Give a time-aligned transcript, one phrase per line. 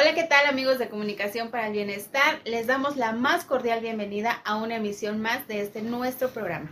[0.00, 2.40] Hola, ¿qué tal amigos de Comunicación para el Bienestar?
[2.44, 6.70] Les damos la más cordial bienvenida a una emisión más de este nuestro programa.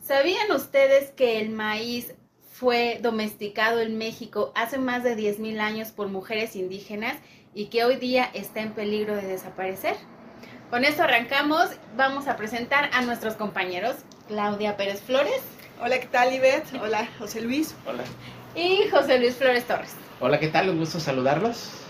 [0.00, 2.14] ¿Sabían ustedes que el maíz
[2.52, 7.16] fue domesticado en México hace más de 10.000 años por mujeres indígenas
[7.54, 9.96] y que hoy día está en peligro de desaparecer?
[10.70, 13.96] Con esto arrancamos, vamos a presentar a nuestros compañeros,
[14.28, 15.42] Claudia Pérez Flores.
[15.82, 16.72] Hola, ¿qué tal, Ivette?
[16.80, 17.74] Hola, José Luis.
[17.84, 18.04] Hola.
[18.54, 19.96] Y José Luis Flores Torres.
[20.20, 20.70] Hola, ¿qué tal?
[20.70, 21.83] Un gusto saludarlos.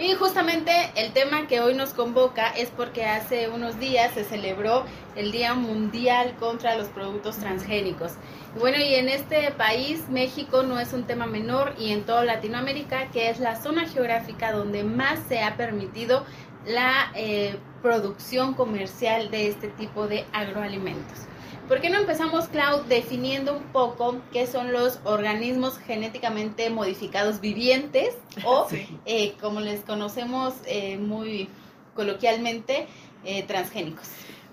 [0.00, 4.86] Y justamente el tema que hoy nos convoca es porque hace unos días se celebró
[5.14, 8.12] el Día Mundial contra los Productos Transgénicos.
[8.58, 13.10] Bueno, y en este país, México no es un tema menor y en toda Latinoamérica,
[13.10, 16.24] que es la zona geográfica donde más se ha permitido
[16.66, 21.29] la eh, producción comercial de este tipo de agroalimentos.
[21.70, 28.16] ¿Por qué no empezamos, Cloud, definiendo un poco qué son los organismos genéticamente modificados vivientes
[28.44, 28.66] o,
[29.06, 31.48] eh, como les conocemos eh, muy
[31.94, 32.88] coloquialmente,
[33.24, 34.08] eh, transgénicos?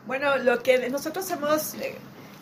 [0.05, 1.73] Bueno, lo que nosotros hemos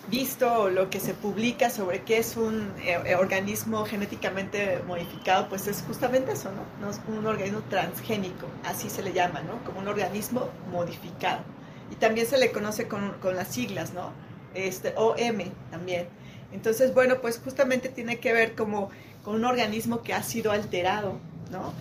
[0.09, 2.73] visto, lo que se publica sobre qué es un
[3.17, 7.15] organismo genéticamente modificado, pues es justamente eso, ¿no?
[7.17, 9.63] Un organismo transgénico, así se le llama, ¿no?
[9.63, 11.43] Como un organismo modificado.
[11.91, 14.34] Y también se le conoce con, con las siglas, ¿no?
[14.55, 16.07] Este, OM también.
[16.51, 18.89] Entonces, bueno, pues justamente tiene que ver como
[19.23, 21.19] con un organismo que ha sido alterado,
[21.51, 21.73] ¿no?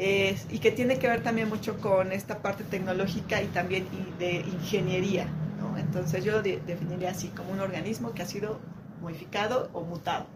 [0.00, 3.88] y que tiene que ver también mucho con esta parte tecnológica y también
[4.20, 5.26] de ingeniería,
[5.60, 5.76] ¿no?
[5.76, 8.60] Entonces yo lo definiría así, como un organismo que ha sido
[9.00, 10.26] modificado o mutado.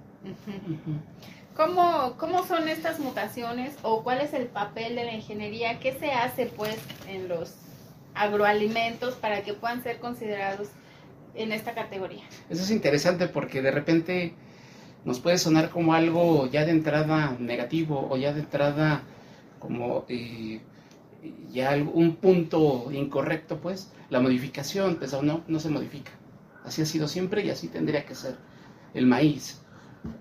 [1.54, 5.78] ¿Cómo, ¿Cómo son estas mutaciones o cuál es el papel de la ingeniería?
[5.78, 6.76] ¿Qué se hace pues
[7.06, 7.54] en los
[8.14, 10.68] agroalimentos para que puedan ser considerados
[11.34, 12.24] en esta categoría.
[12.50, 14.34] Eso es interesante porque de repente
[15.04, 19.02] nos puede sonar como algo ya de entrada negativo o ya de entrada
[19.58, 20.60] como eh,
[21.50, 26.12] ya un punto incorrecto, pues la modificación, pues no, no se modifica.
[26.64, 28.36] Así ha sido siempre y así tendría que ser
[28.94, 29.62] el maíz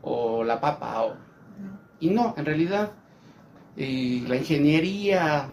[0.01, 1.03] o la papa.
[1.03, 1.15] O,
[1.99, 2.91] y no, en realidad
[3.77, 5.49] eh, la ingeniería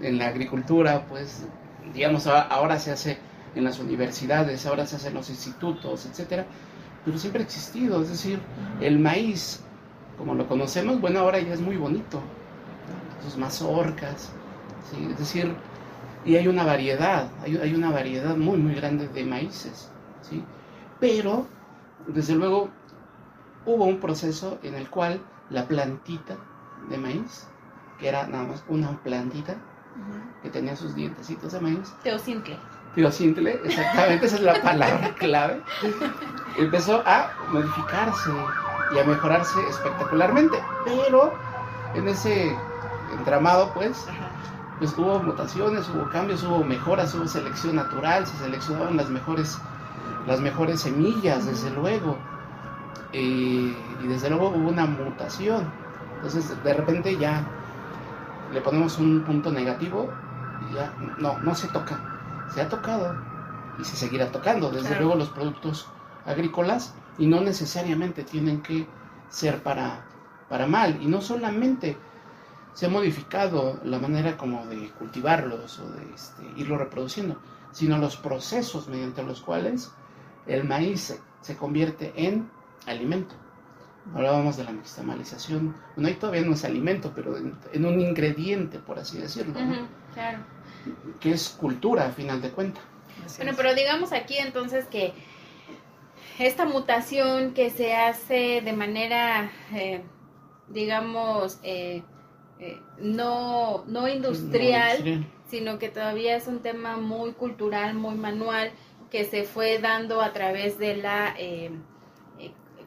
[0.00, 1.46] en la agricultura, pues
[1.94, 3.18] digamos ahora se hace
[3.54, 6.46] en las universidades, ahora se hacen los institutos, etcétera,
[7.04, 8.40] pero siempre ha existido, es decir,
[8.80, 9.60] el maíz,
[10.16, 12.20] como lo conocemos, bueno, ahora ya es muy bonito,
[13.24, 14.30] sus mazorcas,
[14.90, 15.08] ¿sí?
[15.10, 15.54] es decir,
[16.24, 19.90] y hay una variedad, hay, hay, una variedad muy, muy grande de maíces,
[20.22, 20.44] ¿sí?
[21.00, 21.46] pero,
[22.06, 22.70] desde luego,
[23.66, 25.20] hubo un proceso en el cual
[25.50, 26.36] la plantita
[26.88, 27.46] de maíz,
[27.98, 29.56] que era nada más una plantita,
[30.42, 31.92] que tenía sus dientecitos de maíz.
[32.02, 32.58] Teocintle
[33.10, 35.62] simple, exactamente, esa es la palabra clave,
[36.58, 38.30] empezó a modificarse
[38.94, 41.32] y a mejorarse espectacularmente, pero
[41.94, 42.54] en ese
[43.16, 44.06] entramado, pues,
[44.78, 49.58] pues hubo mutaciones, hubo cambios, hubo mejoras, hubo selección natural, se seleccionaban las mejores,
[50.26, 52.18] las mejores semillas, desde luego,
[53.12, 53.74] y
[54.06, 55.64] desde luego hubo una mutación,
[56.16, 57.42] entonces de repente ya
[58.52, 60.10] le ponemos un punto negativo
[60.70, 62.11] y ya no, no se toca
[62.54, 63.16] se ha tocado
[63.78, 65.86] y se seguirá tocando, desde luego los productos
[66.26, 68.86] agrícolas y no necesariamente tienen que
[69.28, 70.04] ser para,
[70.48, 70.98] para mal.
[71.02, 71.96] Y no solamente
[72.74, 77.38] se ha modificado la manera como de cultivarlos o de este, irlo reproduciendo,
[77.70, 79.90] sino los procesos mediante los cuales
[80.46, 82.50] el maíz se, convierte en
[82.86, 83.34] alimento.
[84.14, 88.98] Hablábamos de la nixtamalización, bueno, ahí todavía no es alimento, pero en, un ingrediente, por
[88.98, 89.54] así decirlo.
[90.12, 90.38] claro
[91.20, 92.82] que es cultura a final de cuentas.
[93.36, 95.12] Bueno, pero digamos aquí entonces que
[96.38, 100.02] esta mutación que se hace de manera, eh,
[100.68, 102.02] digamos, eh,
[102.58, 108.72] eh, no, no industrial, sino que todavía es un tema muy cultural, muy manual,
[109.10, 111.34] que se fue dando a través de la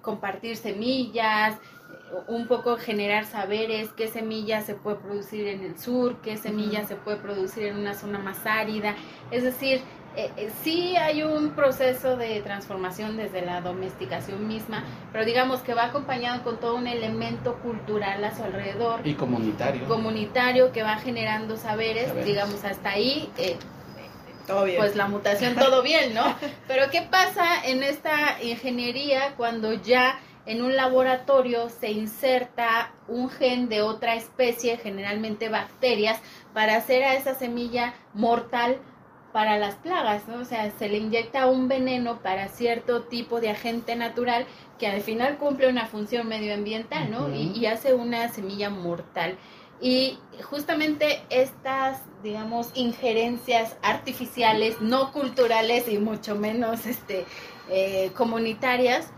[0.05, 1.57] compartir semillas,
[2.27, 6.95] un poco generar saberes, qué semilla se puede producir en el sur, qué semilla se
[6.95, 8.95] puede producir en una zona más árida.
[9.31, 9.81] Es decir,
[10.15, 15.73] eh, eh, sí hay un proceso de transformación desde la domesticación misma, pero digamos que
[15.73, 19.05] va acompañado con todo un elemento cultural a su alrededor.
[19.05, 19.85] Y comunitario.
[19.87, 23.29] Comunitario que va generando saberes, digamos, hasta ahí.
[23.37, 23.57] Eh,
[24.47, 24.77] todo bien.
[24.77, 26.23] Pues la mutación todo bien, ¿no?
[26.67, 33.69] Pero ¿qué pasa en esta ingeniería cuando ya en un laboratorio se inserta un gen
[33.69, 36.19] de otra especie, generalmente bacterias,
[36.53, 38.77] para hacer a esa semilla mortal
[39.33, 40.37] para las plagas, ¿no?
[40.37, 44.45] O sea, se le inyecta un veneno para cierto tipo de agente natural
[44.79, 47.29] que al final cumple una función medioambiental, ¿no?
[47.35, 49.37] y, hace una semilla mortal.
[49.81, 57.25] Y justamente estas, digamos, injerencias artificiales, no culturales y mucho menos este,
[57.69, 59.11] eh, comunitarias,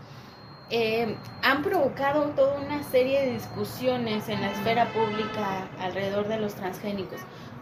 [0.70, 6.54] eh, han provocado toda una serie de discusiones en la esfera pública alrededor de los
[6.54, 7.20] transgénicos.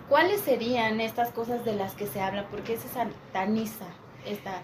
[0.09, 2.49] ¿Cuáles serían estas cosas de las que se habla?
[2.49, 3.87] ¿Por qué se sataniza
[4.25, 4.63] esta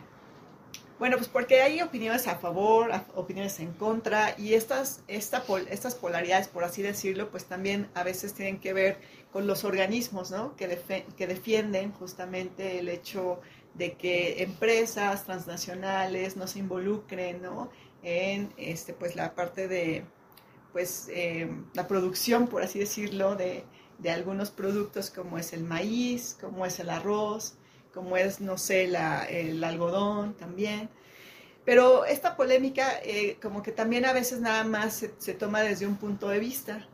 [1.03, 6.47] bueno, pues porque hay opiniones a favor, opiniones en contra, y estas, esta, estas polaridades,
[6.47, 8.99] por así decirlo, pues también a veces tienen que ver
[9.33, 10.55] con los organismos, ¿no?
[10.55, 10.81] Que,
[11.17, 13.41] que defienden justamente el hecho
[13.75, 17.69] de que empresas transnacionales no se involucren, ¿no?
[18.03, 20.05] En este, pues la parte de,
[20.73, 23.65] pues, eh, la producción, por así decirlo, de,
[23.99, 27.55] de algunos productos como es el maíz, como es el arroz,
[27.95, 30.89] como es, no sé, la, el algodón también.
[31.65, 35.97] Pero esta polémica eh, como que también a veces nada más se, toma desde un
[35.97, 36.89] punto de vista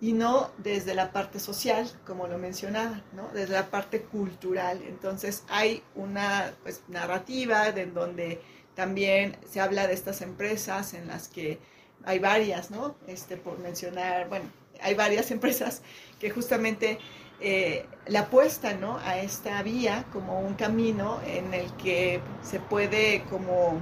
[0.00, 3.28] y no desde la parte social, como lo mencionaba, ¿no?
[3.34, 4.80] desde la parte cultural.
[4.86, 8.40] Entonces hay una pues, narrativa de en donde
[8.74, 11.58] también se habla de estas empresas en las que
[12.04, 12.94] hay varias, ¿no?
[13.06, 14.46] Este, por mencionar, bueno,
[14.80, 15.82] hay varias empresas
[16.18, 16.98] que justamente
[17.40, 18.98] eh, la apuesta ¿no?
[18.98, 23.80] a esta vía como un camino en el que se puede como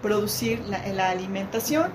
[0.00, 1.92] producir la, alimentación,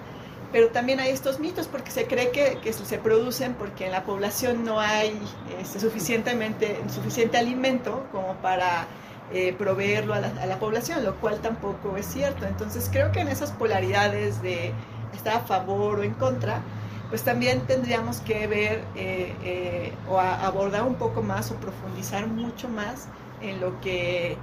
[0.51, 4.03] pero también hay estos mitos porque se cree que, que, se producen porque en la
[4.03, 5.19] población no hay
[5.59, 8.87] este, suficientemente, suficiente alimento como para
[9.31, 12.45] eh, proveerlo a la, a la, población, lo cual tampoco es cierto.
[12.45, 14.73] Entonces creo que en esas polaridades de
[15.13, 16.61] estar a favor o en contra,
[17.09, 22.69] pues también tendríamos que ver eh, eh, o abordar un poco más o profundizar mucho
[22.69, 23.07] más
[23.41, 24.37] en lo que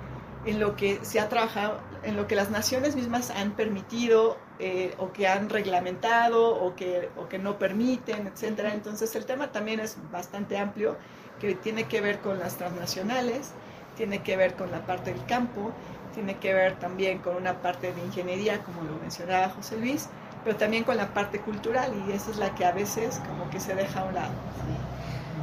[0.45, 4.95] en lo que se ha trabajado, en lo que las naciones mismas han permitido eh,
[4.99, 8.73] o que han reglamentado o que, o que no permiten, etcétera.
[8.73, 10.97] Entonces el tema también es bastante amplio,
[11.41, 13.51] que tiene que ver con las transnacionales,
[13.97, 15.73] tiene que ver con la parte del campo,
[16.15, 20.09] tiene que ver también con una parte de ingeniería, como lo mencionaba José Luis,
[20.45, 23.61] pero también con la parte cultural y esa es la que a veces como que
[23.61, 24.33] se deja a un lado.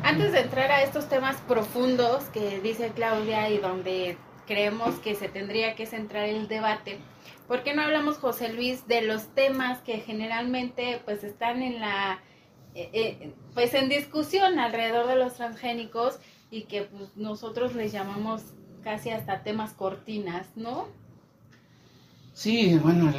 [0.04, 4.18] Antes de entrar a estos temas profundos que dice Claudia y donde
[4.48, 7.00] creemos que se tendría que centrar el debate,
[7.48, 12.20] ¿por qué no hablamos, José Luis, de los temas que generalmente pues están en la
[12.76, 16.20] eh, eh, pues en discusión alrededor de los transgénicos
[16.54, 18.44] y que pues, nosotros les llamamos
[18.84, 20.88] casi hasta temas cortinas, ¿no?
[22.34, 23.12] Sí, bueno,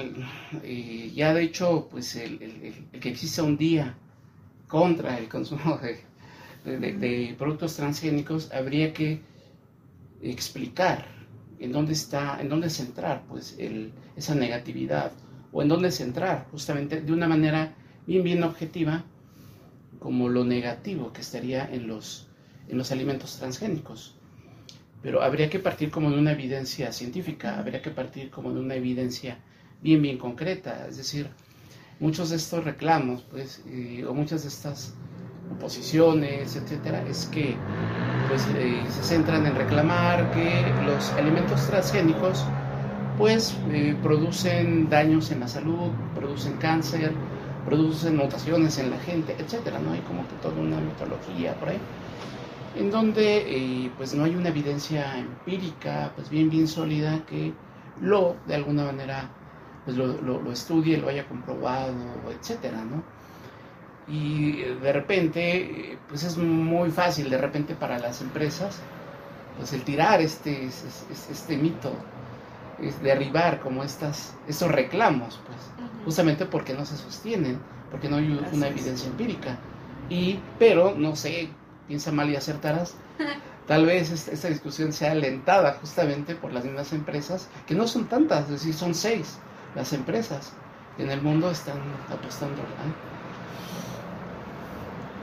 [1.15, 2.39] ya de hecho, pues el,
[3.01, 3.97] que exista un día
[4.69, 5.81] contra el consumo
[6.65, 9.21] de, productos transgénicos, habría que
[10.23, 11.07] explicar
[11.59, 13.59] en dónde está, en dónde centrar pues
[14.17, 15.11] esa negatividad
[15.53, 17.75] o en dónde centrar justamente de una manera
[18.07, 19.05] bien, bien objetiva
[19.99, 22.29] como lo negativo que estaría en los,
[22.69, 24.17] en los alimentos transgénicos.
[25.03, 28.75] Pero habría que partir como de una evidencia científica, habría que partir como de una
[28.75, 29.39] evidencia
[29.83, 31.29] bien, bien concreta, es decir,
[32.01, 34.95] muchos de estos reclamos, pues, eh, o muchas de estas
[35.55, 37.55] oposiciones, etcétera, es que
[38.29, 42.45] pues, eh, se centran en reclamar que los alimentos transgénicos
[43.19, 47.13] pues eh, producen daños en la salud, producen cáncer,
[47.65, 49.93] producen mutaciones en la gente, etcétera, ¿no?
[49.93, 51.79] Hay como que toda una mitología por ahí
[52.77, 57.53] en donde eh, pues no hay una evidencia empírica pues bien bien sólida que
[58.01, 59.31] lo de alguna manera
[59.85, 61.95] pues lo, lo, estudie, lo haya comprobado,
[62.31, 63.03] etcétera, ¿no?
[64.07, 68.81] Y de repente, pues es muy fácil de repente para las empresas,
[69.57, 71.93] pues el tirar este, este, este mito,
[72.81, 75.59] es derribar como estas, estos reclamos, pues,
[76.05, 77.59] justamente porque no se sostienen,
[77.91, 79.59] porque no hay una evidencia empírica.
[80.11, 81.49] Y, pero, no sé,
[81.87, 82.95] piensa mal y acertarás.
[83.67, 88.45] Tal vez esta, discusión sea alentada justamente por las mismas empresas, que no son tantas,
[88.45, 89.39] es decir, son seis
[89.75, 90.53] las empresas
[90.97, 91.79] que en el mundo están
[92.11, 92.63] apostando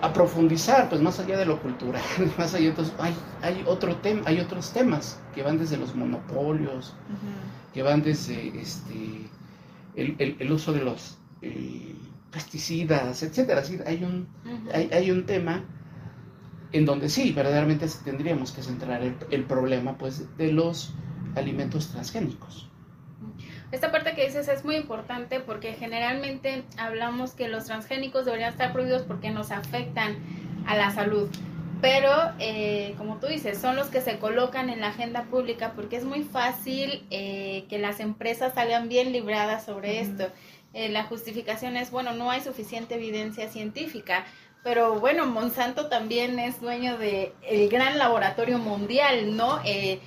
[0.02, 2.02] a profundizar, pues más allá de lo cultural,
[2.40, 6.96] más allá, entonces hay, hay, otro tema, hay otros temas que van desde los monopolios,
[7.76, 9.30] que van desde este,
[9.96, 11.94] el, uso de los eh,
[12.32, 13.62] pesticidas, etcétera.
[13.86, 14.28] hay un,
[14.74, 15.64] hay, hay un tema
[16.72, 20.94] en donde sí, verdaderamente tendríamos que centrar el, problema pues, de los
[21.36, 22.70] alimentos transgénicos.
[23.72, 28.74] Esta parte que dices es muy importante porque generalmente hablamos que los transgénicos deberían estar
[28.74, 30.18] prohibidos porque nos afectan
[30.66, 31.30] a la salud.
[31.82, 35.96] Pero, eh, como tú dices, son los que se colocan en la agenda pública porque
[35.96, 40.28] es muy fácil eh, que las empresas salgan bien libradas sobre esto.
[40.74, 44.26] Eh, la justificación es, bueno, no hay suficiente evidencia científica,
[44.64, 49.60] pero bueno, Monsanto también es dueño de el gran laboratorio mundial, ¿no?
[49.66, 50.00] Eh,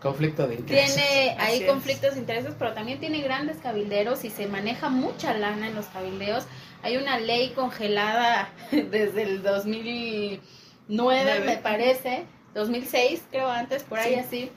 [0.00, 0.94] conflicto de intereses.
[0.94, 5.66] Tiene, hay conflictos de intereses, pero también tiene grandes cabilderos y se maneja mucha lana
[5.66, 6.44] en los cabildeos.
[6.82, 14.50] Hay una ley congelada desde el 2009, me parece, 2006 creo antes, por ahí así,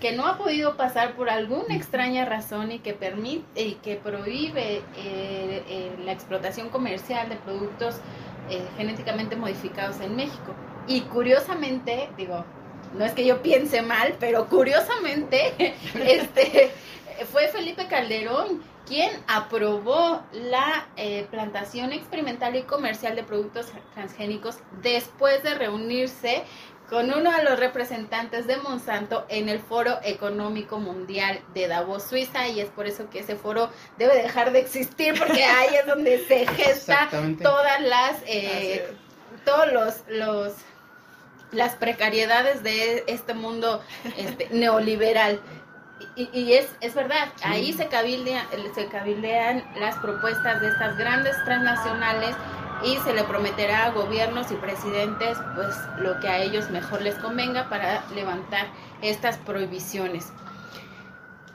[0.00, 4.76] que no ha podido pasar por alguna extraña razón y que permite y que prohíbe
[4.76, 7.96] eh, eh, la explotación comercial de productos
[8.50, 10.54] eh, genéticamente modificados en México.
[10.86, 12.44] Y curiosamente, digo,
[12.96, 15.54] no es que yo piense mal, pero curiosamente,
[15.94, 16.72] este
[17.30, 25.42] fue Felipe Calderón quien aprobó la eh, plantación experimental y comercial de productos transgénicos después
[25.42, 26.42] de reunirse
[26.92, 32.48] con uno de los representantes de Monsanto en el Foro Económico Mundial de Davos, Suiza,
[32.48, 36.22] y es por eso que ese foro debe dejar de existir, porque ahí es donde
[36.26, 37.08] se gesta
[37.42, 38.94] todas las, eh,
[39.46, 40.52] todos los, los,
[41.50, 43.82] las precariedades de este mundo
[44.18, 45.40] este, neoliberal.
[46.14, 51.42] Y, y, es, es verdad, ahí se, cabildea, se cabildean las propuestas de estas grandes
[51.46, 52.36] transnacionales
[52.84, 57.14] y se le prometerá a gobiernos y presidentes pues lo que a ellos mejor les
[57.16, 58.66] convenga para levantar
[59.02, 60.32] estas prohibiciones.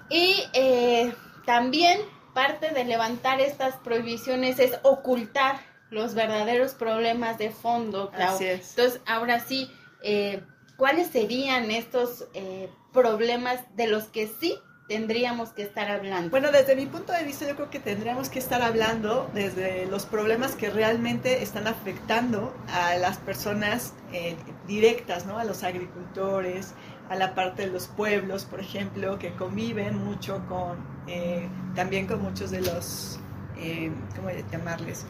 [0.09, 1.13] Y eh,
[1.45, 1.99] también
[2.33, 8.11] parte de levantar estas prohibiciones es ocultar los verdaderos problemas de fondo.
[8.13, 9.71] Entonces, ahora sí,
[10.03, 10.43] eh,
[10.77, 14.57] ¿cuáles serían estos eh, problemas de los que sí
[14.87, 16.29] tendríamos que estar hablando?
[16.29, 20.05] Bueno, desde mi punto de vista yo creo que tendríamos que estar hablando desde los
[20.05, 24.35] problemas que realmente están afectando a las personas eh,
[24.67, 25.37] directas, ¿no?
[25.37, 26.73] A los agricultores,
[27.09, 30.77] a la parte de los pueblos, por ejemplo, que conviven mucho con,
[31.07, 33.19] eh, también con muchos de los,
[33.57, 35.05] eh, ¿cómo llamarles?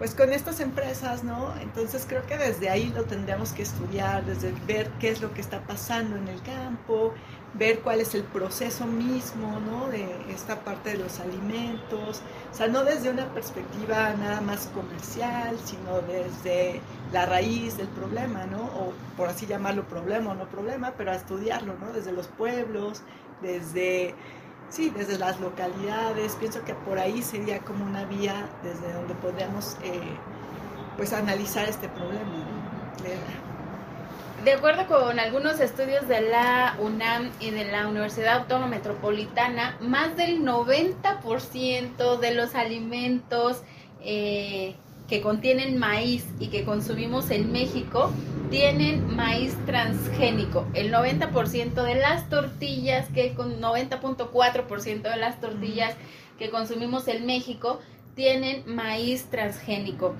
[0.00, 1.52] Pues con estas empresas, ¿no?
[1.60, 5.42] Entonces creo que desde ahí lo tendríamos que estudiar, desde ver qué es lo que
[5.42, 7.12] está pasando en el campo,
[7.52, 9.88] ver cuál es el proceso mismo, ¿no?
[9.88, 15.58] De esta parte de los alimentos, o sea, no desde una perspectiva nada más comercial,
[15.66, 16.80] sino desde
[17.12, 18.62] la raíz del problema, ¿no?
[18.62, 21.92] O por así llamarlo problema o no problema, pero a estudiarlo, ¿no?
[21.92, 23.02] Desde los pueblos,
[23.42, 24.14] desde,
[24.70, 29.76] sí, desde las localidades, pienso que por ahí sería como una vía desde donde podríamos,
[29.82, 30.00] eh,
[30.96, 32.24] pues, analizar este problema.
[34.44, 40.16] De acuerdo con algunos estudios de la UNAM y de la Universidad Autónoma Metropolitana, más
[40.16, 43.62] del 90% de los alimentos
[44.02, 44.76] eh,
[45.10, 48.12] que contienen maíz y que consumimos en México
[48.48, 50.68] tienen maíz transgénico.
[50.72, 55.96] El 90% de las tortillas, que con 90.4% de las tortillas
[56.38, 57.80] que consumimos en México
[58.14, 60.14] tienen maíz transgénico.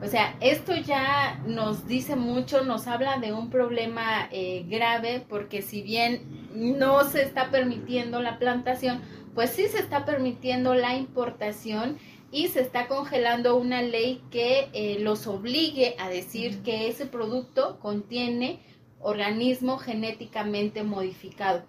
[0.00, 5.60] O sea, esto ya nos dice mucho, nos habla de un problema eh, grave porque
[5.60, 6.22] si bien
[6.54, 9.00] no se está permitiendo la plantación,
[9.34, 11.98] pues sí se está permitiendo la importación
[12.30, 17.78] y se está congelando una ley que eh, los obligue a decir que ese producto
[17.80, 18.60] contiene
[19.00, 21.64] organismo genéticamente modificado.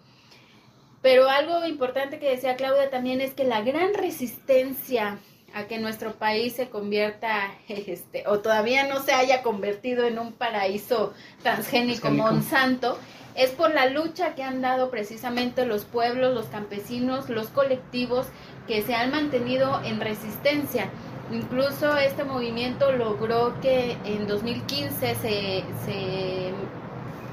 [1.02, 5.20] Pero algo importante que decía Claudia también es que la gran resistencia
[5.58, 10.34] a que nuestro país se convierta, este, o todavía no se haya convertido en un
[10.34, 12.98] paraíso transgénico, Monsanto,
[13.36, 18.28] es por la lucha que han dado precisamente los pueblos, los campesinos, los colectivos
[18.68, 20.90] que se han mantenido en resistencia.
[21.32, 26.52] Incluso este movimiento logró que en 2015 se, se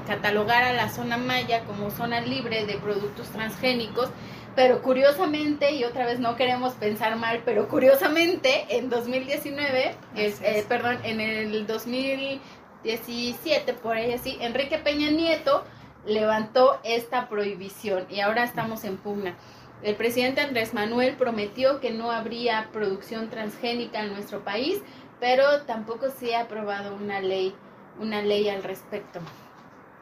[0.05, 4.09] catalogara la zona maya como zona libre de productos transgénicos
[4.55, 10.99] pero curiosamente, y otra vez no queremos pensar mal, pero curiosamente en 2019, eh, perdón,
[11.03, 15.65] en el 2017, por ahí así, Enrique Peña Nieto
[16.05, 19.35] levantó esta prohibición y ahora estamos en pugna.
[19.83, 24.81] El presidente Andrés Manuel prometió que no habría producción transgénica en nuestro país,
[25.19, 27.53] pero tampoco se ha aprobado una ley,
[27.99, 29.19] una ley al respecto.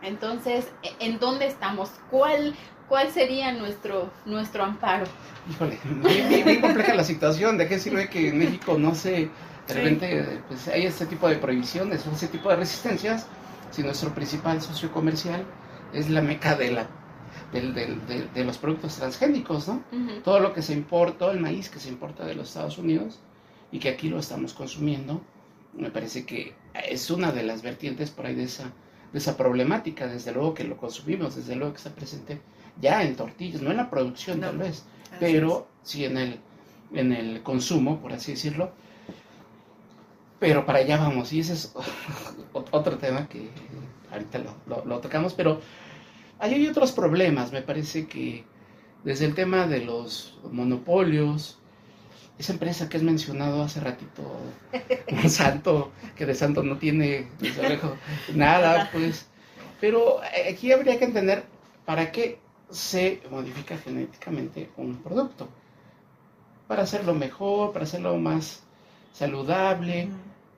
[0.04, 1.90] Entonces, ¿en dónde estamos?
[2.12, 2.54] ¿Cuál,
[2.88, 5.06] ¿cuál sería nuestro, nuestro amparo?
[5.50, 7.58] Híjole, bien, compleja la situación.
[7.58, 9.30] ¿De qué sirve que en México no se,
[9.68, 13.28] de repente, pues, hay este tipo de prohibiciones o ese tipo de resistencias
[13.72, 15.44] si nuestro principal socio comercial
[15.94, 16.88] es la meca de la
[17.52, 19.84] de, los productos transgénicos, ¿no?
[20.24, 23.20] Todo lo que se importa, el maíz que se importa de los Estados Unidos
[23.72, 25.22] y que aquí lo estamos consumiendo,
[25.74, 28.72] me parece que es una de las vertientes por ahí de esa,
[29.12, 32.42] de esa problemática, desde luego que lo consumimos, desde luego que está presente
[32.82, 34.84] ya en tortillas, no en la producción tal vez,
[35.20, 36.40] pero sí en el,
[36.94, 38.72] en el consumo, por así decirlo.
[40.40, 41.74] Pero para allá vamos, y ese es
[42.54, 43.50] otro tema que
[44.12, 45.62] ahorita lo, tocamos, pero
[46.40, 48.44] hay otros problemas, me parece que
[49.04, 51.60] desde el tema de los monopolios,
[52.38, 54.24] esa empresa que has mencionado hace ratito,
[55.24, 57.28] un santo, que de santo no tiene,
[58.34, 59.28] nada, pues.
[59.80, 61.44] Pero aquí habría que entender
[61.86, 62.40] para qué
[62.74, 65.48] se modifica genéticamente un producto.
[66.68, 68.64] Para hacerlo mejor, para hacerlo más
[69.14, 70.10] saludable,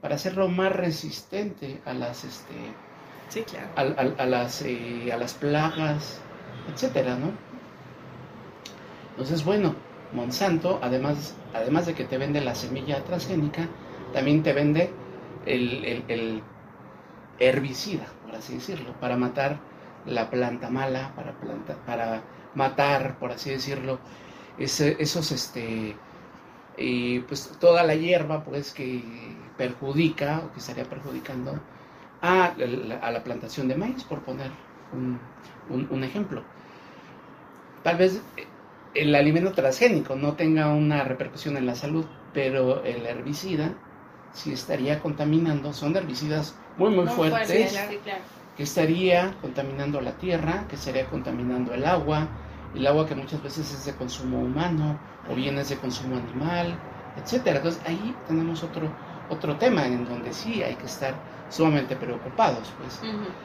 [0.01, 3.45] para hacerlo más resistente a las, este,
[3.75, 6.19] a, las, eh, a las plagas,
[6.71, 7.31] etcétera, ¿no?
[9.11, 9.75] Entonces, bueno,
[10.13, 13.67] Monsanto, además, además de que te vende la semilla transgénica,
[14.13, 14.91] también te vende
[15.45, 16.41] el,
[17.37, 19.59] herbicida, por así decirlo, para matar
[20.05, 22.21] la planta mala, para, planta, para
[22.53, 23.99] matar, por así decirlo,
[24.57, 25.95] esos, este,
[26.77, 29.03] y pues toda la hierba, pues que
[29.57, 31.59] perjudica o que estaría perjudicando
[32.21, 34.51] a, la plantación de maíz, por poner
[34.93, 35.19] un,
[35.69, 36.43] un ejemplo.
[37.83, 38.21] Tal vez
[38.95, 43.73] el alimento transgénico no tenga una repercusión en la salud, pero el herbicida
[44.33, 47.77] sí estaría contaminando, son herbicidas muy muy, fuertes,
[48.55, 52.27] que estaría contaminando la tierra, que estaría contaminando el agua,
[52.73, 56.77] el agua que muchas veces es de consumo humano o bien es de consumo animal,
[57.21, 57.57] etcétera.
[57.57, 58.89] Entonces ahí tenemos otro
[59.29, 61.15] otro tema en donde sí hay que estar
[61.49, 62.99] sumamente preocupados, pues.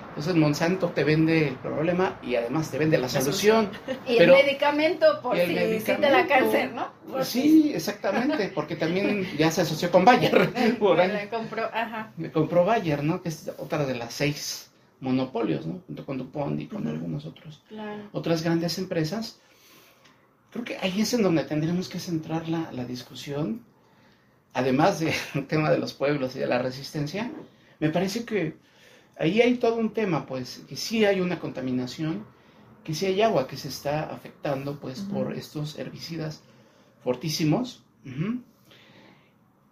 [0.09, 3.71] Entonces Monsanto te vende el problema y además te vende la, solución.
[4.07, 6.91] Y el medicamento por si, te la cáncer, ¿no?
[7.25, 10.51] sí, exactamente, porque también ya se asoció con Bayer.
[10.81, 12.13] Me compró, ajá.
[12.17, 13.23] Me compró Bayer, ¿no?
[13.23, 14.70] Que es otra de las seis
[15.01, 15.81] monopolios, ¿no?
[15.87, 17.63] Junto con DuPont y con algunos otros.
[18.13, 19.41] Otras grandes empresas.
[20.51, 23.63] Creo que ahí es en donde tendremos que centrar la, la discusión
[24.53, 25.15] además del
[25.49, 27.31] tema de los pueblos y de la resistencia,
[27.79, 28.57] me parece que
[29.19, 32.25] ahí hay todo un tema, pues, que sí hay una contaminación,
[32.85, 36.43] que sí hay agua que se está afectando, pues, por estos herbicidas
[37.03, 37.83] fortísimos,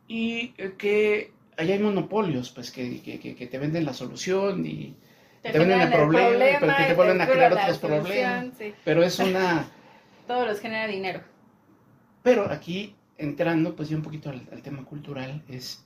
[0.06, 0.48] y
[0.78, 4.96] que ahí hay monopolios, pues, que, que, te venden la solución y
[5.42, 8.46] te, venden el problema, pero que te vuelven a crear otros problemas.
[8.84, 9.64] Pero es una...
[10.26, 11.22] Todo los genera dinero.
[12.22, 15.84] Pero aquí entrando pues ya un poquito al, tema cultural, es,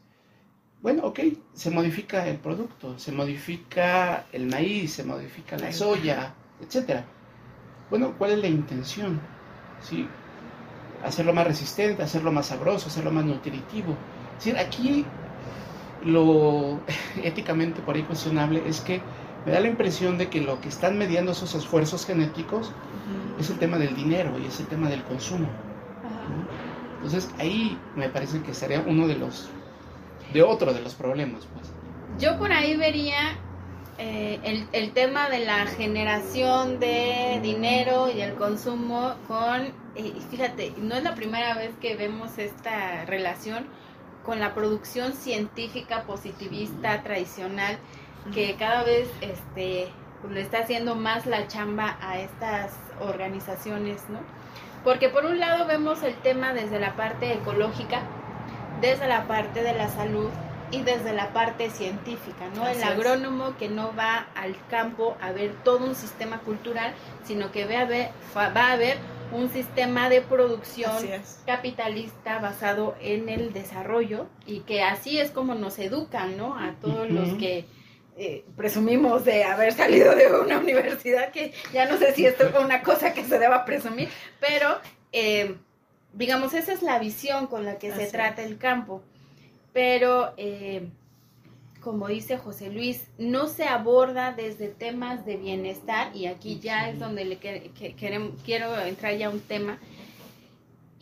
[0.82, 1.20] bueno, ok,
[1.54, 7.04] se modifica el producto, se modifica el maíz, se modifica la soya, etcétera.
[7.90, 9.20] Bueno, ¿cuál es la intención?
[9.80, 10.06] ¿Sí?
[11.02, 13.96] Hacerlo más resistente, hacerlo más sabroso, hacerlo más nutritivo.
[14.38, 15.04] Es decir, aquí
[16.04, 16.80] lo
[17.22, 19.00] éticamente por ahí cuestionable es que
[19.44, 22.72] me da la impresión de que lo que están mediando esos esfuerzos genéticos
[23.38, 25.48] es el tema del dinero y es el tema del consumo.
[26.96, 29.48] Entonces ahí me parece que sería uno de los,
[30.32, 31.46] de otro de los problemas.
[31.52, 31.72] Pues.
[32.20, 33.36] Yo por ahí vería
[33.98, 39.62] eh, el, el, tema de la generación de dinero y el consumo con,
[39.96, 43.66] eh, fíjate, no es la primera vez que vemos esta relación
[44.24, 47.78] con la producción científica positivista tradicional
[48.34, 49.88] que cada vez este,
[50.30, 54.20] le está haciendo más la chamba a estas organizaciones, ¿no?
[54.84, 58.02] Porque por un lado vemos el tema desde la parte ecológica,
[58.80, 60.30] desde la parte de la salud
[60.72, 62.66] y desde la parte científica, ¿no?
[62.66, 67.66] el agrónomo que no va al campo a ver todo un sistema cultural, sino que
[67.66, 68.96] va a ver, va a ver
[69.32, 70.92] un sistema de producción
[71.46, 76.58] capitalista basado en el desarrollo y que así es como nos educan, ¿no?
[76.58, 77.66] A todos los que
[78.16, 82.54] eh, presumimos de haber salido de una universidad, que ya no sé si esto es
[82.54, 84.78] una cosa que se deba presumir, pero
[85.12, 85.56] eh,
[86.12, 89.02] digamos, esa es la visión con la que se trata el campo.
[89.72, 90.88] Pero, eh,
[91.80, 96.98] como dice José Luis, no se aborda desde temas de bienestar, y aquí ya es
[96.98, 99.78] donde le quiero entrar ya un tema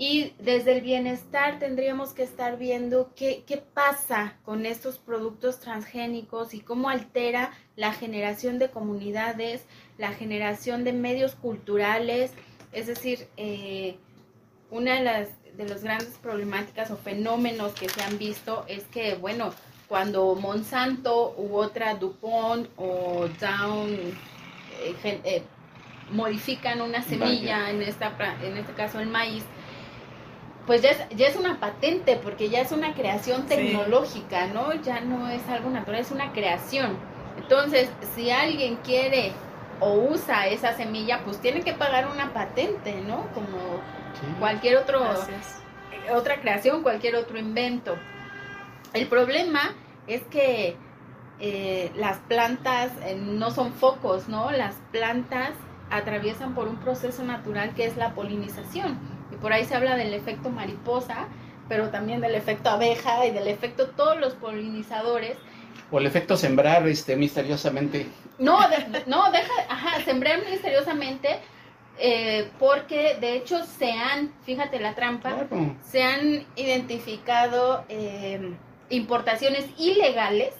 [0.01, 6.55] y desde el bienestar tendríamos que estar viendo qué, qué, pasa con estos productos transgénicos
[6.55, 9.67] y cómo altera la generación de comunidades,
[9.99, 12.33] la generación de medios culturales.
[12.73, 13.99] Es decir, eh,
[14.71, 19.17] una de las de las grandes problemáticas o fenómenos que se han visto es que,
[19.17, 19.53] bueno,
[19.87, 23.91] cuando Monsanto u otra DuPont o Down
[24.81, 25.43] eh, eh,
[26.11, 29.45] modifican una semilla, en, esta, en este caso el maíz,
[30.67, 34.73] pues ya es, ya es una patente, porque ya es una creación tecnológica, ¿no?
[34.83, 36.97] Ya no es algo natural, es una creación.
[37.39, 39.33] Entonces, si alguien quiere
[39.81, 43.27] o usa esa semilla, pues tiene que pagar una patente, ¿no?
[43.35, 43.81] Como
[44.39, 45.03] cualquier otro,
[46.15, 47.97] otra creación, cualquier otro invento.
[48.93, 49.75] El problema
[50.07, 50.77] es que
[51.39, 54.51] eh, las plantas eh, no son focos, ¿no?
[54.51, 55.53] Las plantas
[55.91, 58.99] atraviesan por un proceso natural que es la polinización.
[59.41, 61.29] Por ahí se habla del efecto mariposa,
[61.69, 65.37] pero también del efecto abeja y del efecto todos los polinizadores.
[65.91, 68.07] O el efecto sembrar este, misteriosamente.
[68.39, 68.59] No,
[69.07, 71.41] no, deja, ajá, sembrar misteriosamente,
[71.99, 75.47] eh, porque de hecho se han, fíjate la trampa,
[75.83, 77.85] se han identificado
[78.89, 80.55] importaciones ilegales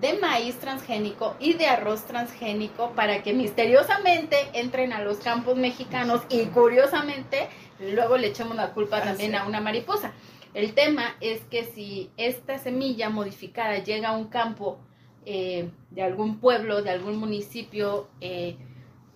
[0.00, 6.22] de maíz transgénico y de arroz transgénico para que misteriosamente entren a los campos mexicanos
[6.28, 7.48] y curiosamente
[7.80, 10.12] luego le echamos la culpa ah, también a una mariposa.
[10.54, 14.78] El tema es que si esta semilla modificada llega a un campo
[15.26, 18.56] eh, de algún pueblo, de algún municipio, eh,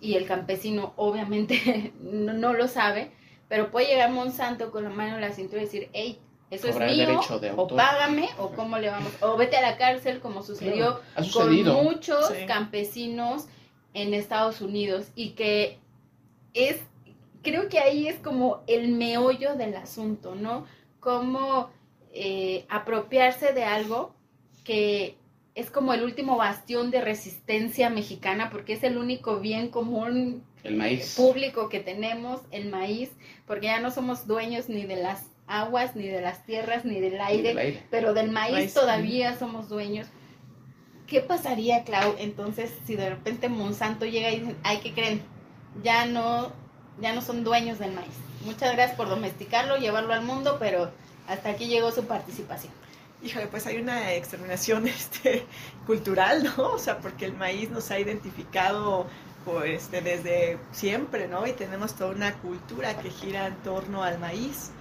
[0.01, 3.11] y el campesino obviamente no, no, lo sabe,
[3.47, 6.19] pero puede llegar Monsanto con la mano en la cintura y decir, hey,
[6.49, 7.21] eso es mío,
[7.57, 10.99] o págame, o cómo le vamos, o vete a la cárcel, como sucedió
[11.31, 13.45] con muchos campesinos
[13.93, 15.77] en Estados Unidos, y que
[16.55, 16.81] es,
[17.41, 20.65] creo que ahí es como el meollo del asunto, ¿no?
[20.99, 21.69] Cómo
[22.13, 24.15] eh, apropiarse de algo
[24.63, 25.17] que
[25.55, 30.75] es como el último bastión de resistencia mexicana, porque es el único bien común el
[30.75, 31.15] maíz.
[31.15, 33.11] público que tenemos, el maíz,
[33.45, 37.19] porque ya no somos dueños ni de las aguas, ni de las tierras, ni del
[37.19, 40.07] aire, pero del maíz, todavía somos dueños.
[41.07, 45.23] ¿Qué pasaría, Clau, entonces, si de repente Monsanto llega y dice, ay, ¿qué creen?
[45.83, 46.53] Ya no,
[46.99, 48.13] ya no son dueños del maíz.
[48.45, 50.91] Muchas gracias por domesticarlo, llevarlo al mundo, pero
[51.27, 52.73] hasta aquí llegó su participación.
[53.21, 55.45] Híjole, pues hay una exterminación este,
[55.85, 56.73] cultural, ¿no?
[56.73, 59.07] O sea, porque el maíz nos ha identificado
[59.45, 61.47] pues desde siempre, ¿no?
[61.47, 64.71] Y tenemos toda una cultura que gira en torno al maíz.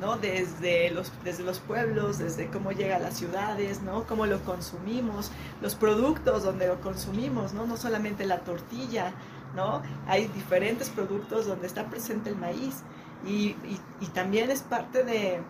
[0.00, 0.16] ¿no?
[0.16, 4.04] Desde los, desde los pueblos, desde cómo llega a las ciudades, ¿no?
[4.04, 7.66] Cómo lo consumimos, los productos donde lo consumimos, ¿no?
[7.66, 9.12] No solamente la tortilla,
[9.54, 9.82] ¿no?
[10.06, 12.82] Hay diferentes productos donde está presente el maíz
[13.26, 13.56] y,
[14.00, 15.40] y, también es parte de,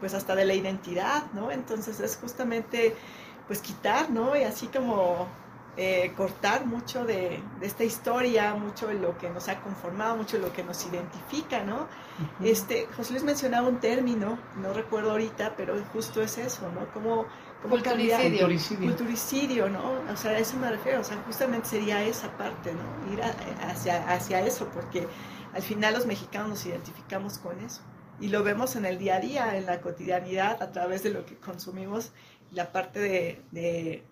[0.00, 1.50] pues hasta de la identidad, ¿no?
[1.50, 2.96] Entonces es justamente,
[3.46, 4.36] pues quitar, ¿no?
[4.36, 5.28] Y así como
[5.76, 10.42] eh, cortar mucho de, esta historia, mucho de lo que nos ha conformado, mucho de
[10.42, 11.86] lo que nos identifica, ¿no?
[12.42, 16.92] este, José Luis mencionaba un término, no recuerdo ahorita, pero justo es eso, ¿no?
[16.92, 17.26] Como,
[17.62, 18.48] como culturicidio.
[18.78, 19.68] culturicidio.
[19.68, 20.00] ¿no?
[20.12, 23.12] O sea, a eso me refiero, o sea, justamente sería esa parte, ¿no?
[23.12, 23.20] Ir
[23.62, 25.06] hacia, hacia eso, porque
[25.52, 27.82] al final los mexicanos nos identificamos con eso.
[28.20, 31.24] Y lo vemos en el día a día, en la cotidianidad, a través de lo
[31.24, 32.12] que consumimos,
[32.50, 33.00] la parte
[33.50, 34.04] de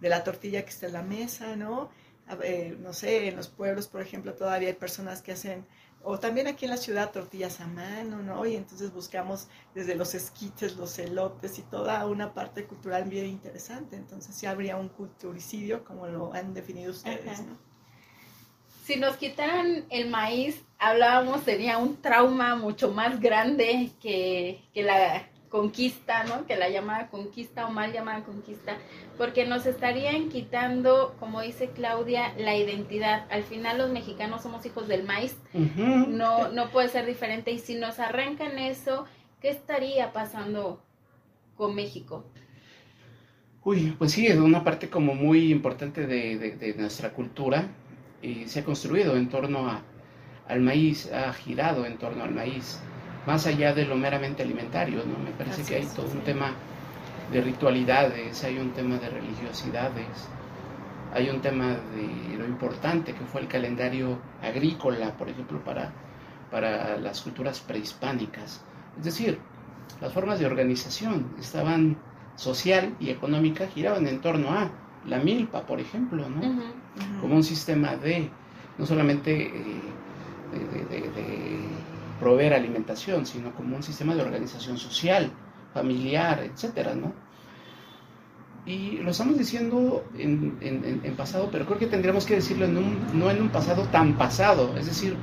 [0.00, 1.90] de la tortilla que está en la mesa, ¿no?
[2.80, 5.64] no sé, en los pueblos, por ejemplo, todavía hay personas que hacen,
[6.08, 8.46] o también aquí en la ciudad, tortillas a mano, ¿no?
[8.46, 13.96] Y entonces buscamos desde los esquites, los elotes y toda una parte cultural bien interesante.
[13.96, 17.58] Entonces sí habría un culturicidio, como lo han definido ustedes, ¿no?
[18.84, 25.28] Si nos quitaran el maíz, hablábamos, sería un trauma mucho más grande que, que la
[25.56, 26.44] conquista, ¿no?
[26.44, 28.76] Que la llamada conquista o mal llamada conquista,
[29.16, 33.24] porque nos estarían quitando, como dice Claudia, la identidad.
[33.30, 37.52] Al final los mexicanos somos hijos del maíz, no, no puede ser diferente.
[37.52, 39.06] Y si nos arrancan eso,
[39.40, 40.82] ¿qué estaría pasando
[41.56, 42.26] con México?
[43.64, 47.68] Uy, pues sí, es una parte como muy importante de, nuestra cultura
[48.20, 49.80] y se ha construido en torno a,
[50.48, 52.78] al maíz, ha girado en torno al maíz
[53.26, 55.18] más allá de lo meramente alimentario, ¿no?
[55.22, 56.52] Me parece que hay todo un tema
[57.32, 60.28] de ritualidades, hay un tema de religiosidades,
[61.12, 65.92] hay un tema de lo importante que fue el calendario agrícola, por ejemplo, para,
[66.50, 68.62] para las culturas prehispánicas.
[68.98, 69.40] Es decir,
[70.00, 71.96] las formas de organización estaban
[72.36, 74.70] social y económica giraban en torno a
[75.04, 76.40] la milpa, por ejemplo, ¿no?
[77.20, 78.30] Como un sistema de,
[78.78, 79.80] no solamente eh,
[80.90, 81.05] de
[82.20, 85.30] proveer alimentación, sino como un sistema de organización social,
[85.74, 87.12] familiar, etcétera, ¿no?
[88.64, 92.98] Y lo estamos diciendo en, en, pasado, pero creo que tendríamos que decirlo en un,
[93.14, 95.16] no en un pasado tan pasado, es decir,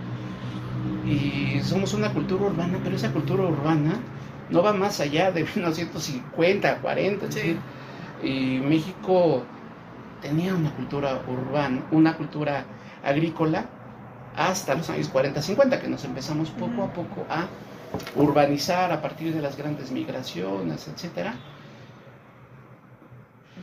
[1.05, 3.99] y somos una cultura urbana, pero esa cultura urbana
[4.49, 7.57] no va más allá de 1950, 40, es decir,
[8.23, 9.43] y México
[10.21, 12.65] tenía una cultura urbana, una cultura
[13.03, 13.65] agrícola,
[14.35, 17.47] hasta los años 40, 50, que nos empezamos poco a poco a
[18.15, 21.35] urbanizar a partir de las grandes migraciones, etcétera.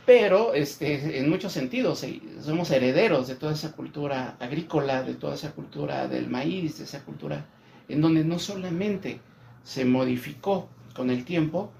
[0.06, 2.04] Pero este, en muchos sentidos
[2.40, 7.04] somos herederos de toda esa cultura agrícola, de toda esa cultura del maíz, de esa
[7.04, 7.44] cultura
[7.90, 9.20] en donde no solamente
[9.64, 11.70] se modificó con el tiempo,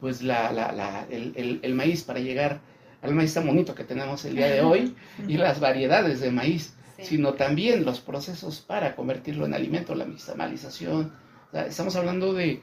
[0.00, 2.60] pues la, la, la, el, el, maíz para llegar
[3.00, 4.94] al maíz tan bonito que tenemos el día de hoy
[5.28, 11.12] y las variedades de maíz, sino también los procesos para convertirlo en alimento, la mixtamalización.
[11.52, 12.60] estamos hablando de,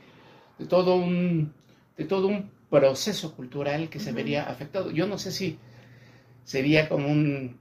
[0.57, 1.53] de, todo un,
[1.97, 4.91] de todo un proceso cultural que se vería afectado.
[4.91, 5.57] Yo no sé si
[6.43, 7.59] sería como un,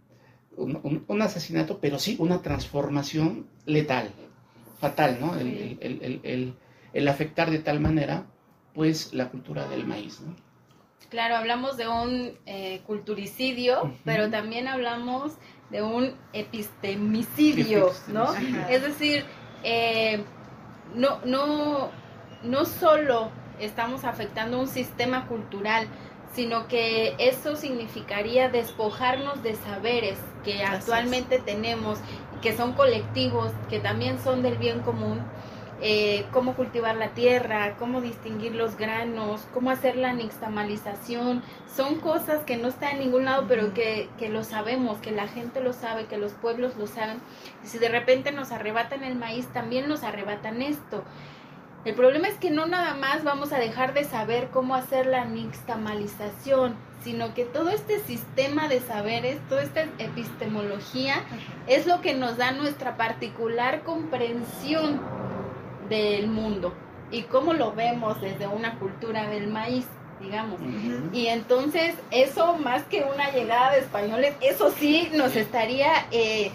[0.57, 4.11] un, asesinato, pero sí una transformación letal,
[4.81, 5.38] fatal, ¿no?
[5.38, 6.55] El, el, el,
[6.93, 8.27] el, afectar de tal manera,
[8.75, 10.35] pues, la cultura del maíz, ¿no?
[11.11, 15.33] Claro, hablamos de un eh, culturicidio, pero también hablamos
[15.71, 18.35] de un epistemicidio, ¿no?
[18.69, 19.25] Es decir,
[19.63, 20.23] eh,
[20.95, 21.91] no, no,
[22.43, 25.89] no solo estamos afectando un sistema cultural,
[26.35, 31.99] sino que eso significaría despojarnos de saberes que actualmente tenemos,
[32.43, 35.21] que son colectivos, que también son del bien común,
[35.81, 42.43] eh, cómo cultivar la tierra, cómo distinguir los granos, cómo hacer la nixtamalización, son cosas
[42.45, 45.73] que no están en ningún lado, pero que, que lo sabemos, que la gente lo
[45.73, 47.21] sabe, que los pueblos lo saben.
[47.62, 51.05] Y si de repente nos arrebatan el maíz, también nos arrebatan esto.
[51.85, 55.25] El problema es que no nada más vamos a dejar de saber cómo hacer la
[55.25, 61.23] nixtamalización, sino que todo este sistema de saberes, toda esta epistemología
[61.69, 65.01] es lo que nos da nuestra particular comprensión
[65.88, 66.74] del mundo
[67.11, 69.87] y cómo lo vemos desde una cultura del maíz
[70.20, 70.61] digamos.
[71.12, 76.51] Y entonces eso más que una llegada de españoles, eso sí nos estaría eh,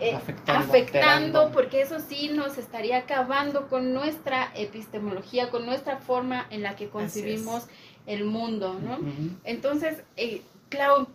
[0.00, 6.62] eh, afectando, porque eso sí nos estaría acabando con nuestra epistemología, con nuestra forma en
[6.62, 7.66] la que concibimos
[8.06, 8.98] el mundo, ¿no?
[9.42, 11.08] Entonces, eh, Clau,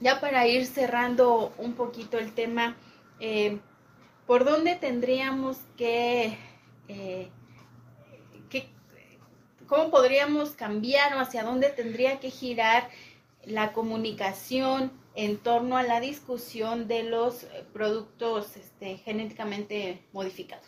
[0.00, 2.74] ya para ir cerrando un poquito el tema,
[3.20, 3.58] eh,
[4.26, 6.36] ¿por dónde tendríamos que,
[6.88, 7.30] eh,
[9.68, 12.88] cómo podríamos cambiar o hacia dónde tendría que girar
[13.44, 20.66] la comunicación en torno a la discusión de los productos este, genéticamente modificados.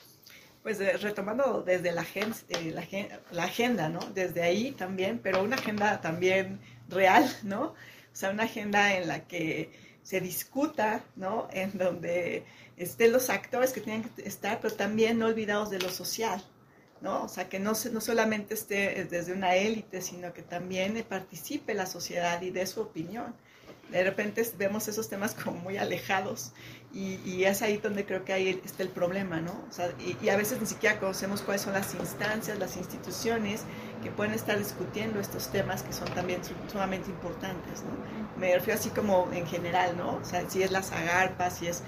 [0.62, 4.00] Pues eh, retomando desde la, eh, la, agenda, ¿no?
[4.14, 7.62] Desde ahí también, pero una agenda también real, ¿no?
[7.62, 7.74] O
[8.12, 9.70] sea, una agenda en la que
[10.02, 11.48] se discuta, ¿no?
[11.52, 12.44] En donde
[12.76, 16.44] estén los actores que tienen que estar, pero también no olvidados de lo social,
[17.00, 17.24] ¿no?
[17.24, 21.86] O sea, que no, no solamente esté desde una élite, sino que también participe la
[21.86, 23.34] sociedad y dé su opinión
[23.90, 26.52] de repente vemos esos temas como muy alejados
[26.92, 29.52] y, y, es ahí donde creo que ahí está el problema, ¿no?
[29.52, 33.62] O sea, y, a veces ni siquiera conocemos cuáles son las instancias, las instituciones
[34.02, 37.90] que pueden estar discutiendo estos temas que son también sumamente importantes, ¿no?
[38.40, 40.16] Me refiero así como en general, ¿no?
[40.16, 41.84] O sea, si es la SAGARPA, si es,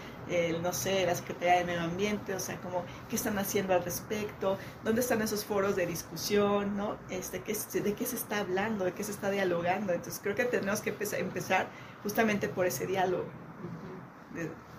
[0.63, 4.57] no sé, la Secretaría de Medio Ambiente, o sea, como, ¿qué están haciendo al respecto?
[4.85, 6.97] ¿Dónde están esos foros de discusión, ¿no?
[7.11, 8.85] Este, ¿qué, ¿De qué se está hablando?
[8.85, 9.93] ¿De qué se está dialogando?
[9.93, 11.67] Entonces creo que tenemos que empezar
[12.05, 13.25] justamente por ese diálogo,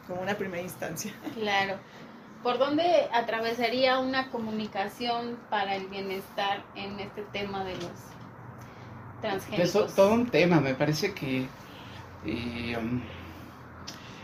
[0.08, 1.14] como una primera instancia.
[1.36, 1.78] Claro.
[2.44, 7.92] ¿Por dónde atravesaría una comunicación para el bienestar en este tema de los
[9.22, 9.76] transgénicos?
[9.76, 11.48] Es todo un tema, me parece que...
[12.26, 13.02] Eh, um,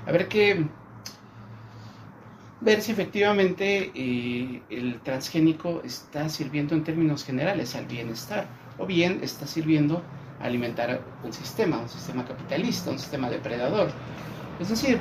[0.06, 0.66] a ver qué
[2.62, 9.20] ver si efectivamente eh, el transgénico está sirviendo en términos generales al bienestar o bien
[9.24, 10.04] está sirviendo
[10.42, 13.92] alimentar un sistema, un sistema capitalista, un sistema depredador.
[14.60, 15.00] Es decir,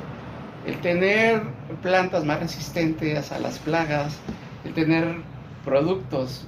[0.65, 1.41] el tener
[1.81, 4.17] plantas más resistentes a las plagas,
[4.65, 5.15] el tener
[5.63, 6.47] productos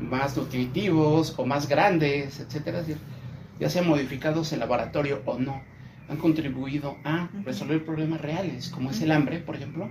[0.00, 2.82] más nutritivos o más grandes, etcétera,
[3.58, 5.62] ya sean modificados en laboratorio o no,
[6.08, 9.90] han contribuido a resolver problemas reales, como es el hambre, por ejemplo.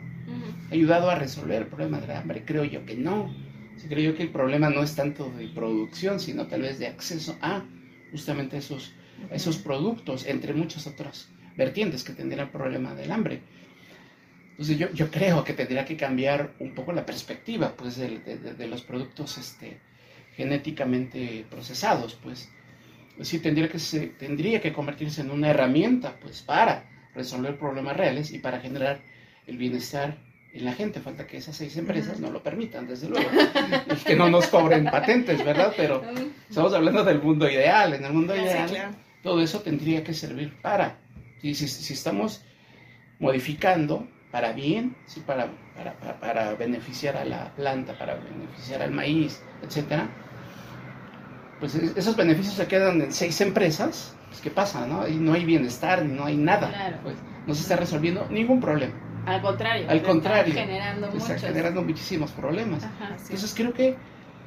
[0.70, 2.44] ¿Ha ayudado a resolver el problema del hambre?
[2.46, 3.34] Creo yo que no.
[3.88, 7.38] creo yo que el problema no es tanto de producción, sino tal vez de acceso
[7.42, 7.64] a
[8.12, 8.94] justamente esos,
[9.32, 13.42] esos productos, entre muchas otras vertientes que tendría el problema del hambre.
[14.52, 18.68] Entonces yo, yo creo que tendría que cambiar un poco la perspectiva pues, de, de,
[18.68, 19.80] los productos este,
[20.36, 22.16] genéticamente procesados.
[22.22, 22.50] Pues.
[23.22, 28.32] Sí, tendría que, se, tendría que convertirse en una herramienta pues, para resolver problemas reales
[28.32, 29.00] y para generar
[29.48, 30.18] el bienestar
[30.54, 31.00] en la gente.
[31.00, 33.30] Falta que esas seis empresas no lo permitan, desde luego.
[33.96, 35.74] y que no nos cobren patentes, ¿verdad?
[35.76, 36.04] Pero
[36.50, 37.94] estamos hablando del mundo ideal.
[37.94, 38.70] En el mundo ideal,
[39.24, 40.98] todo eso tendría que servir para.
[41.42, 42.44] Si, si, estamos
[43.20, 49.42] modificando para bien, sí, para, para, para, beneficiar a la planta, para beneficiar al maíz,
[49.64, 50.10] etcétera,
[51.60, 54.16] pues esos beneficios se quedan en seis empresas.
[54.28, 54.86] Pues, ¿Qué pasa?
[54.86, 55.08] No?
[55.08, 57.00] Y no hay bienestar, no hay nada.
[57.04, 58.94] Pues, no se está resolviendo ningún problema.
[59.26, 59.90] Al contrario.
[59.90, 60.54] Al contrario.
[60.54, 62.88] generando generando muchísimos problemas.
[63.24, 63.96] Entonces creo que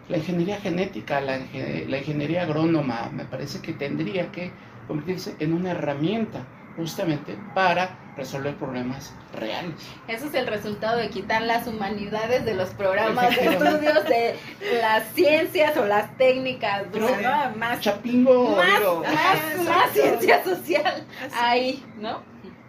[0.08, 4.50] la ingeniería genética, la, la ingeniería agrónoma, me parece que tendría que
[4.88, 9.74] convertirse en una herramienta justamente para resolver problemas reales.
[10.08, 14.36] Eso es el resultado de quitar las humanidades de los programas de estudios de
[14.80, 17.56] las ciencias o las técnicas, ¿no?
[17.56, 22.20] Más chapingo, más, más, ciencia social ahí, ¿no?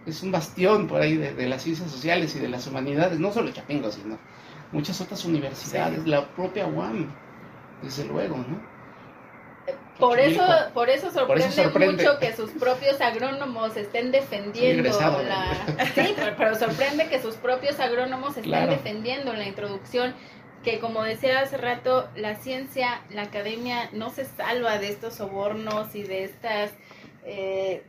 [0.05, 3.51] Es un bastión por ahí de, las ciencias sociales y de las humanidades, no solo
[3.51, 4.17] Chapingo, sino
[4.71, 7.09] muchas otras universidades, la propia UAM,
[7.81, 8.72] desde luego, ¿no?
[9.99, 15.85] Por eso, por eso sorprende, mucho que sus propios agrónomos estén defendiendo la...
[15.95, 20.15] Sí, pero, sorprende que sus propios agrónomos estén defendiendo la introducción,
[20.63, 25.93] que como decía hace rato, la ciencia, la academia no se salva de estos sobornos
[25.95, 26.71] y de estas...
[27.25, 27.83] Eh,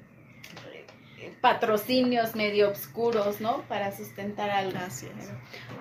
[1.40, 3.62] patrocinios medio oscuros, ¿no?
[3.68, 4.78] Para sustentar algo.
[4.78, 5.08] Así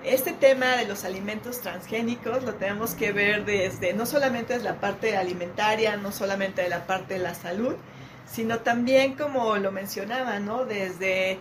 [0.03, 4.79] Este tema de los alimentos transgénicos lo tenemos que ver desde, no solamente es la
[4.79, 7.75] parte alimentaria, no solamente de la parte de la salud,
[8.25, 10.65] sino también, como lo mencionaba, ¿no?
[10.65, 11.39] Desde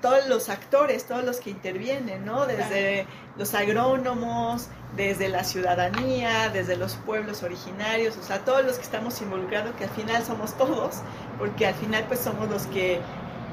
[0.00, 2.46] todos los actores, todos los que intervienen, ¿no?
[2.46, 8.82] Desde los agrónomos, desde la ciudadanía, desde los pueblos originarios, o sea, todos los que
[8.82, 10.96] estamos involucrados, que al final somos todos,
[11.38, 13.00] porque al final pues somos los que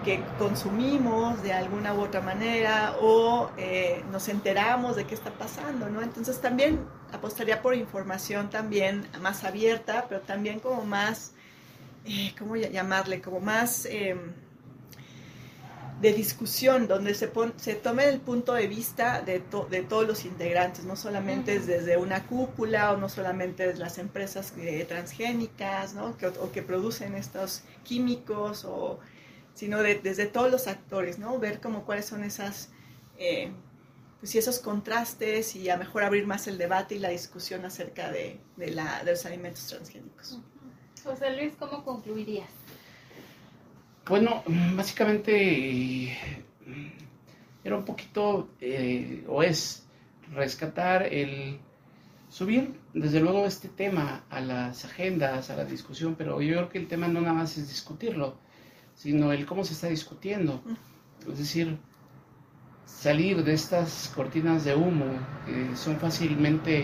[0.06, 5.90] que consumimos de alguna u otra manera o eh, nos enteramos de qué está pasando,
[5.90, 6.04] ¿no?
[6.04, 11.34] Entonces también apostaría por información también más abierta, pero también como más,
[12.06, 13.20] eh, ¿cómo llamarle?
[13.20, 14.32] Como más em,
[16.06, 19.42] de discusión, donde se, se tome el punto de vista de,
[19.72, 24.54] de todos los integrantes, no solamente desde una cúpula o no solamente desde las empresas
[24.58, 26.16] eh, transgénicas, ¿no?
[26.16, 29.00] Que, o que producen estos químicos o
[29.56, 31.40] sino desde todos los actores, ¿no?
[31.40, 32.70] Ver como cuáles son esas,
[33.18, 33.52] eh,
[34.20, 38.40] pues esos contrastes y a mejor abrir más el debate y la discusión acerca de,
[38.58, 40.40] la, de los alimentos transgénicos.
[41.04, 42.52] José Luis, ¿cómo concluirías?
[44.08, 44.44] Bueno,
[44.76, 46.16] básicamente
[47.64, 49.88] era un poquito, eh, o es,
[50.32, 51.60] rescatar el
[52.30, 56.78] subir, desde luego, este tema a las agendas, a la discusión, pero yo creo que
[56.78, 58.38] el tema no nada más es discutirlo,
[58.94, 60.62] sino el cómo se está discutiendo.
[61.28, 61.80] Es decir,
[62.86, 65.06] salir de estas cortinas de humo
[65.48, 66.82] que son fácilmente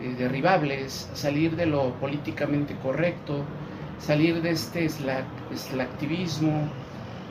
[0.00, 3.44] eh, derribables, salir de lo políticamente correcto,
[3.98, 4.88] salir de este
[5.80, 6.68] activismo,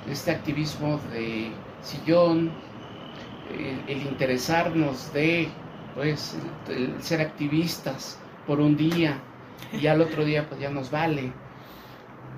[0.05, 2.51] de este activismo de sillón,
[3.87, 5.49] el, interesarnos de
[5.95, 6.35] pues
[6.99, 9.19] ser activistas por un día
[9.71, 11.31] y al otro día pues ya nos vale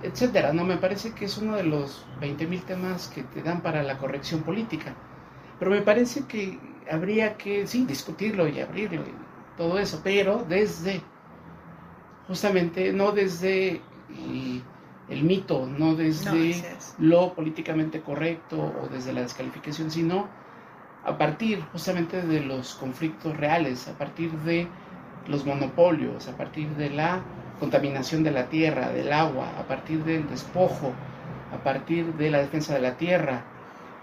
[0.03, 0.53] etcétera.
[0.53, 3.97] No me parece que es uno de los 20.000 temas que te dan para la
[3.97, 4.95] corrección política.
[5.59, 6.59] Pero me parece que
[6.89, 9.13] habría que, sí, discutirlo y abrirlo y
[9.57, 11.01] todo eso, pero desde,
[12.27, 13.81] justamente, no desde
[15.09, 16.63] el, mito, no desde
[16.99, 20.27] lo políticamente correcto o desde la descalificación, sino
[21.03, 24.67] a partir justamente de los conflictos reales, a partir de
[25.27, 27.21] los monopolios, a partir de la
[27.59, 30.91] contaminación de la tierra, del agua, a partir del despojo,
[31.53, 33.43] a partir de la defensa de la tierra,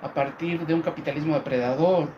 [0.02, 2.08] a partir de un capitalismo depredador,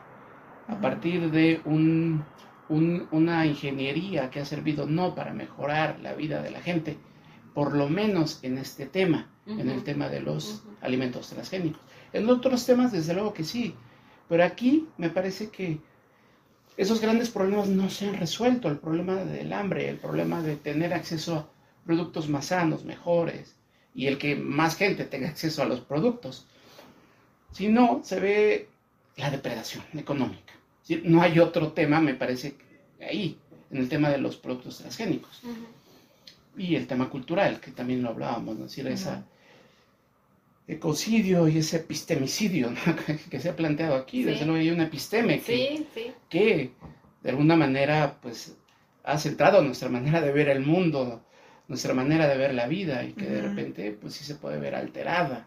[0.68, 2.25] a partir de un,
[2.68, 6.97] una ingeniería que ha servido no para mejorar la vida de la gente,
[7.55, 11.81] por lo menos en este tema, en el tema de los alimentos transgénicos.
[12.12, 13.75] En otros temas, desde luego que sí,
[14.29, 15.79] pero aquí me parece que
[16.77, 20.93] esos grandes problemas no se han resuelto, el problema del hambre, el problema de tener
[20.93, 21.49] acceso a
[21.87, 23.55] productos más sanos, mejores,
[23.95, 26.47] y el que más gente tenga acceso a los productos.
[27.53, 28.69] Si no, se ve
[29.17, 30.53] la depredación económica.
[31.05, 32.57] No hay otro tema, me parece,
[33.01, 33.38] ahí,
[33.71, 35.43] en el tema de los productos transgénicos.
[36.57, 38.64] Y el tema cultural, que también lo hablábamos, ¿no?
[38.64, 39.25] es decir, esa
[40.67, 42.73] ecocidio y ese epistemicidio
[43.31, 44.25] que, se ha planteado aquí.
[44.25, 45.85] Desde luego hay una episteme que,
[46.29, 46.73] que
[47.23, 48.57] de alguna manera pues
[49.03, 51.23] ha centrado nuestra manera de ver el mundo,
[51.69, 54.75] nuestra manera de ver la vida y que de repente pues sí se puede ver
[54.75, 55.46] alterada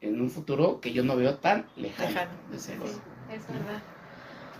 [0.00, 2.30] en un futuro que yo no veo tan lejano.
[2.52, 2.68] es
[3.48, 3.82] verdad.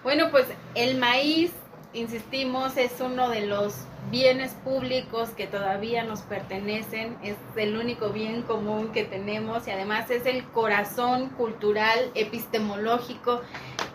[0.02, 1.52] Bueno, pues el maíz
[1.92, 3.74] insistimos, es uno de los
[4.10, 10.10] bienes públicos que todavía nos pertenecen, es el único bien común que tenemos y además
[10.10, 13.42] es el corazón cultural, epistemológico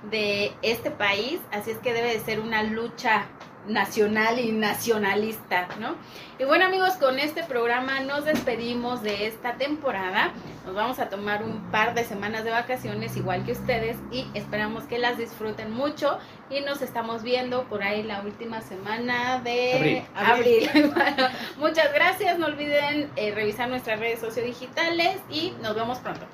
[0.09, 3.27] de este país, así es que debe de ser una lucha
[3.67, 5.95] nacional y nacionalista, ¿no?
[6.37, 10.33] Y bueno amigos, con este programa nos despedimos de esta temporada.
[10.65, 14.83] Nos vamos a tomar un par de semanas de vacaciones igual que ustedes y esperamos
[14.83, 16.17] que las disfruten mucho
[16.49, 20.69] y nos estamos viendo por ahí la última semana de abril.
[21.57, 26.25] muchas gracias, no olviden eh, revisar nuestras redes sociodigitales y nos vemos pronto.